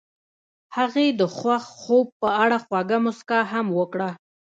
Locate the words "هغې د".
0.77-1.21